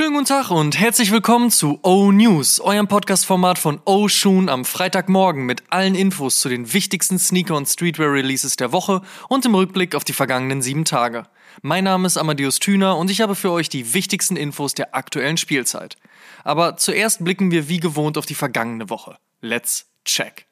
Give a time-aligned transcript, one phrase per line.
[0.00, 4.64] Schönen guten Tag und herzlich willkommen zu O News, eurem Podcast-Format von O Shoon am
[4.64, 9.94] Freitagmorgen mit allen Infos zu den wichtigsten Sneaker- und Streetwear-Releases der Woche und im Rückblick
[9.94, 11.24] auf die vergangenen sieben Tage.
[11.60, 15.36] Mein Name ist Amadeus Thüner und ich habe für euch die wichtigsten Infos der aktuellen
[15.36, 15.98] Spielzeit.
[16.44, 19.18] Aber zuerst blicken wir wie gewohnt auf die vergangene Woche.
[19.42, 20.46] Let's check.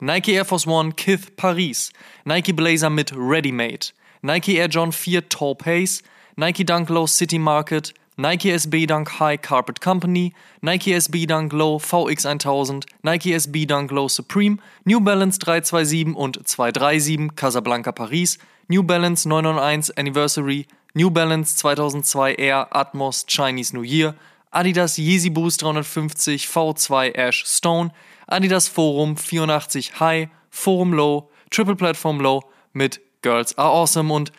[0.00, 1.92] Nike Air Force One Kith Paris,
[2.24, 3.88] Nike Blazer mit Ready Made,
[4.22, 6.02] Nike Air John 4 Tall Pace,
[6.36, 11.76] Nike Dunk Low City Market, Nike SB Dunk High Carpet Company, Nike SB Dunk Low
[11.76, 19.28] VX1000, Nike SB Dunk Low Supreme, New Balance 327 und 237 Casablanca Paris, New Balance
[19.28, 24.14] 991 Anniversary, New Balance 2002 Air Atmos Chinese New Year,
[24.50, 27.90] Adidas Yeezy Boost 350 V2 Ash Stone,
[28.26, 34.32] Adidas Forum 84 High, Forum Low, Triple Platform Low mit Girls Are Awesome und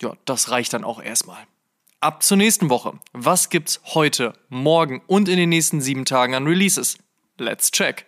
[0.00, 1.44] ja, das reicht dann auch erstmal.
[2.04, 2.92] Ab zur nächsten Woche.
[3.14, 6.98] Was gibt's heute, morgen und in den nächsten sieben Tagen an Releases?
[7.38, 8.04] Let's check.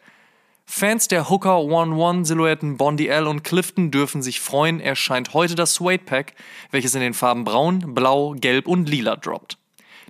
[0.66, 5.72] Fans der Hooker One-One Silhouetten Bondi L und Clifton dürfen sich freuen, erscheint heute das
[5.72, 6.34] Suede Pack,
[6.70, 9.56] welches in den Farben Braun, Blau, Gelb und Lila droppt.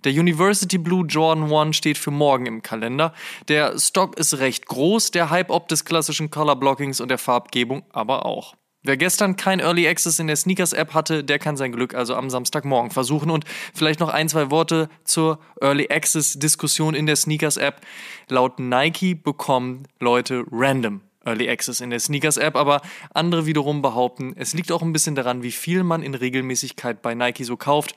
[0.03, 3.15] Der University Blue Jordan 1 steht für morgen im Kalender.
[3.47, 7.85] Der Stock ist recht groß, der Hype ob des klassischen Color Blockings und der Farbgebung
[7.93, 8.57] aber auch.
[8.87, 12.31] Wer gestern kein Early Access in der Sneakers-App hatte, der kann sein Glück also am
[12.31, 13.31] Samstagmorgen versuchen.
[13.31, 17.81] Und vielleicht noch ein, zwei Worte zur Early Access-Diskussion in der Sneakers-App.
[18.29, 22.81] Laut Nike bekommen Leute random Early Access in der Sneakers-App, aber
[23.13, 27.15] andere wiederum behaupten, es liegt auch ein bisschen daran, wie viel man in Regelmäßigkeit bei
[27.17, 27.97] Nike so kauft.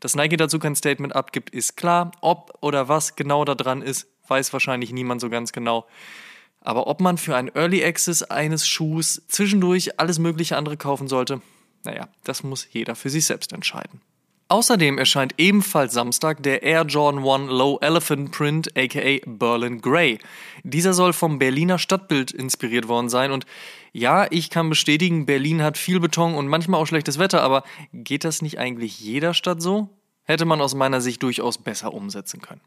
[0.00, 2.12] Dass Nike dazu kein Statement abgibt, ist klar.
[2.20, 5.86] Ob oder was genau da dran ist, weiß wahrscheinlich niemand so ganz genau.
[6.66, 11.40] Aber ob man für ein Early Access eines Schuhs zwischendurch alles mögliche andere kaufen sollte,
[11.84, 14.00] naja, das muss jeder für sich selbst entscheiden.
[14.48, 20.18] Außerdem erscheint ebenfalls Samstag der Air Jordan 1 Low Elephant Print aka Berlin Grey.
[20.64, 23.46] Dieser soll vom Berliner Stadtbild inspiriert worden sein und
[23.92, 27.62] ja, ich kann bestätigen, Berlin hat viel Beton und manchmal auch schlechtes Wetter, aber
[27.92, 29.88] geht das nicht eigentlich jeder Stadt so?
[30.24, 32.60] Hätte man aus meiner Sicht durchaus besser umsetzen können.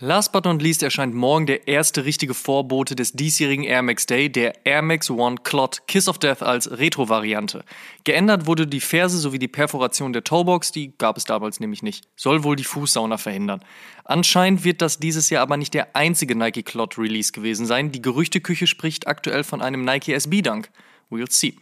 [0.00, 4.30] Last but not least erscheint morgen der erste richtige Vorbote des diesjährigen Air Max Day,
[4.30, 7.62] der Air Max One Clot Kiss of Death als Retro-Variante.
[8.02, 12.08] Geändert wurde die Ferse sowie die Perforation der Toebox, die gab es damals nämlich nicht.
[12.16, 13.62] Soll wohl die Fußsauna verhindern.
[14.04, 17.92] Anscheinend wird das dieses Jahr aber nicht der einzige Nike Clot Release gewesen sein.
[17.92, 20.70] Die Gerüchteküche spricht aktuell von einem Nike SB Dunk.
[21.10, 21.54] We'll see.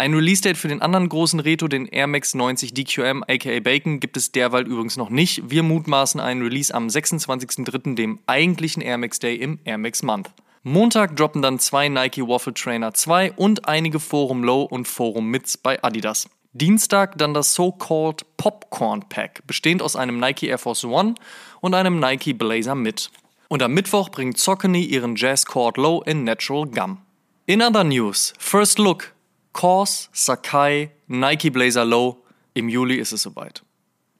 [0.00, 4.16] Ein Release-Date für den anderen großen Reto, den Air Max 90 DQM aka Bacon, gibt
[4.16, 5.50] es derweil übrigens noch nicht.
[5.50, 10.30] Wir mutmaßen einen Release am 26.03., dem eigentlichen Air Max Day im Air Max Month.
[10.62, 15.58] Montag droppen dann zwei Nike Waffle Trainer 2 und einige Forum Low und Forum Mids
[15.58, 16.30] bei Adidas.
[16.54, 21.14] Dienstag dann das so-called Popcorn Pack, bestehend aus einem Nike Air Force One
[21.60, 23.10] und einem Nike Blazer Mid.
[23.48, 27.02] Und am Mittwoch bringt Saucony ihren Jazz Cord Low in Natural Gum.
[27.44, 29.12] In other news, First Look
[29.52, 32.22] Kors, Sakai, Nike Blazer Low.
[32.54, 33.62] Im Juli ist es soweit.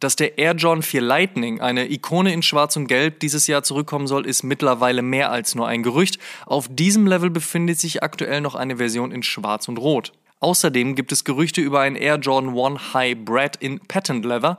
[0.00, 4.06] Dass der Air John 4 Lightning, eine Ikone in Schwarz und Gelb, dieses Jahr zurückkommen
[4.06, 6.19] soll, ist mittlerweile mehr als nur ein Gerücht.
[6.46, 10.12] Auf diesem Level befindet sich aktuell noch eine Version in Schwarz und Rot.
[10.40, 14.56] Außerdem gibt es Gerüchte über ein Air Jordan 1 High Bread in Patent Leather.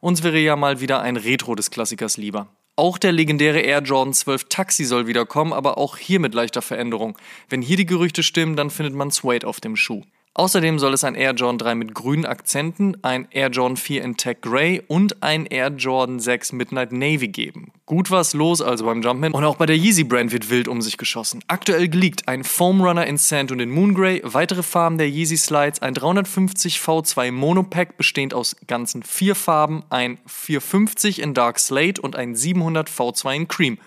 [0.00, 2.48] Uns wäre ja mal wieder ein Retro des Klassikers lieber.
[2.76, 7.18] Auch der legendäre Air Jordan 12 Taxi soll wiederkommen, aber auch hier mit leichter Veränderung.
[7.48, 10.02] Wenn hier die Gerüchte stimmen, dann findet man Suede auf dem Schuh.
[10.34, 14.16] Außerdem soll es ein Air Jordan 3 mit grünen Akzenten, ein Air Jordan 4 in
[14.16, 17.70] Tech Grey und ein Air Jordan 6 Midnight Navy geben.
[17.84, 20.80] Gut was los also beim Jumpman und auch bei der Yeezy Brand wird wild um
[20.80, 21.44] sich geschossen.
[21.48, 25.36] Aktuell geleakt ein Foam Runner in Sand und in Moon Grey, weitere Farben der Yeezy
[25.36, 32.00] Slides, ein 350 V2 Monopack bestehend aus ganzen vier Farben, ein 450 in Dark Slate
[32.00, 33.78] und ein 700 V2 in Cream.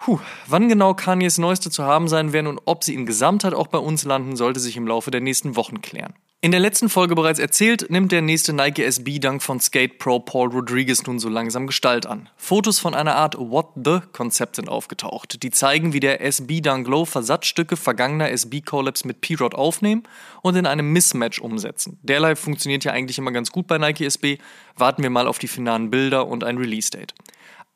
[0.00, 3.66] Puh, wann genau Kanyes Neueste zu haben sein werden und ob sie in Gesamtheit auch
[3.66, 6.14] bei uns landen, sollte sich im Laufe der nächsten Wochen klären.
[6.40, 10.18] In der letzten Folge bereits erzählt, nimmt der nächste Nike SB Dunk von Skate Pro
[10.18, 12.30] Paul Rodriguez nun so langsam Gestalt an.
[12.38, 16.88] Fotos von einer Art What the Konzept sind aufgetaucht, die zeigen, wie der SB Dunk
[16.88, 20.04] Low Versatzstücke vergangener SB Collabs mit P-Rod aufnehmen
[20.40, 21.98] und in einem Mismatch umsetzen.
[22.02, 24.38] Derlei funktioniert ja eigentlich immer ganz gut bei Nike SB.
[24.76, 27.12] Warten wir mal auf die finalen Bilder und ein Release Date.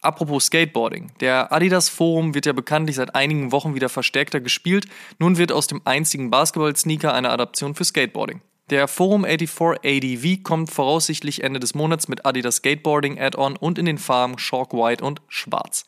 [0.04, 1.12] Apropos Skateboarding.
[1.20, 4.86] Der Adidas Forum wird ja bekanntlich seit einigen Wochen wieder verstärkter gespielt.
[5.18, 8.40] Nun wird aus dem einzigen Basketball-Sneaker eine Adaption für Skateboarding.
[8.70, 13.84] Der Forum 84 ADV kommt voraussichtlich Ende des Monats mit Adidas Skateboarding Add-on und in
[13.84, 15.84] den Farben Chalk White und Schwarz.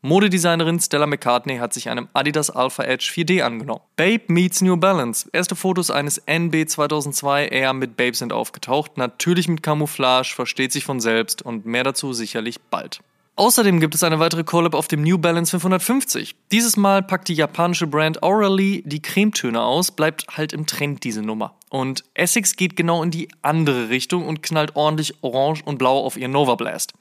[0.00, 3.80] Modedesignerin Stella McCartney hat sich einem Adidas Alpha Edge 4D angenommen.
[3.96, 5.28] Babe meets New Balance.
[5.32, 8.98] Erste Fotos eines NB 2002 Air mit Babe sind aufgetaucht.
[8.98, 13.00] Natürlich mit Camouflage, versteht sich von selbst und mehr dazu sicherlich bald.
[13.36, 16.36] Außerdem gibt es eine weitere Collab auf dem New Balance 550.
[16.52, 21.20] Dieses Mal packt die japanische Brand Aurally die Cremetöne aus, bleibt halt im Trend diese
[21.20, 21.56] Nummer.
[21.68, 26.16] Und Essex geht genau in die andere Richtung und knallt ordentlich orange und blau auf
[26.16, 26.92] ihr Nova Blast.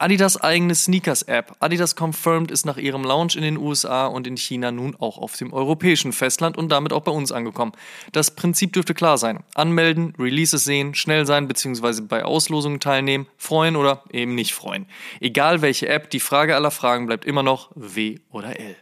[0.00, 1.56] Adidas eigene Sneakers-App.
[1.60, 5.36] Adidas Confirmed ist nach ihrem Launch in den USA und in China nun auch auf
[5.36, 7.72] dem europäischen Festland und damit auch bei uns angekommen.
[8.12, 9.40] Das Prinzip dürfte klar sein.
[9.54, 12.00] Anmelden, Releases sehen, schnell sein bzw.
[12.00, 14.86] bei Auslosungen teilnehmen, freuen oder eben nicht freuen.
[15.20, 18.76] Egal welche App, die Frage aller Fragen bleibt immer noch W oder L.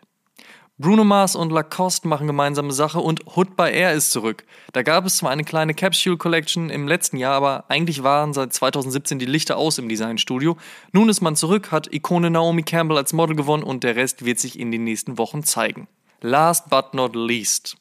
[0.81, 4.45] Bruno Mars und Lacoste machen gemeinsame Sache und Hood by Air ist zurück.
[4.73, 8.53] Da gab es zwar eine kleine Capsule Collection im letzten Jahr, aber eigentlich waren seit
[8.53, 10.57] 2017 die Lichter aus im Designstudio.
[10.93, 14.39] Nun ist man zurück, hat Ikone Naomi Campbell als Model gewonnen und der Rest wird
[14.39, 15.89] sich in den nächsten Wochen zeigen.
[16.21, 17.77] Last but not least.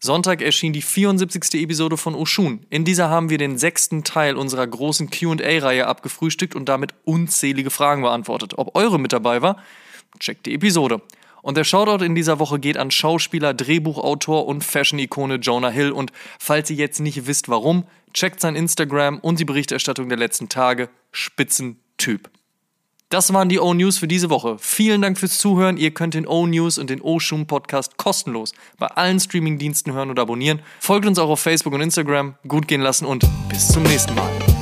[0.00, 1.60] Sonntag erschien die 74.
[1.60, 2.64] Episode von Oshun.
[2.70, 8.00] In dieser haben wir den sechsten Teil unserer großen QA-Reihe abgefrühstückt und damit unzählige Fragen
[8.00, 8.56] beantwortet.
[8.56, 9.62] Ob eure mit dabei war?
[10.18, 11.02] Checkt die Episode.
[11.42, 15.92] Und der Shoutout in dieser Woche geht an Schauspieler, Drehbuchautor und Fashion-Ikone Jonah Hill.
[15.92, 20.48] Und falls ihr jetzt nicht wisst, warum, checkt sein Instagram und die Berichterstattung der letzten
[20.48, 20.88] Tage.
[21.12, 22.30] Spitzentyp.
[23.10, 24.56] Das waren die O-News für diese Woche.
[24.58, 25.78] Vielen Dank fürs Zuhören.
[25.78, 30.60] Ihr könnt den O-News und den O-Schum Podcast kostenlos bei allen Streaming-Diensten hören und abonnieren.
[30.80, 32.34] Folgt uns auch auf Facebook und Instagram.
[32.46, 34.57] Gut gehen lassen und bis zum nächsten Mal.